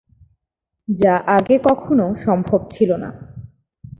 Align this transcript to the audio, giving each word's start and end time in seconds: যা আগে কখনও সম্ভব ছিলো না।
যা 0.87 1.15
আগে 1.37 1.55
কখনও 1.63 2.07
সম্ভব 2.25 2.59
ছিলো 2.69 2.95
না। 2.97 3.09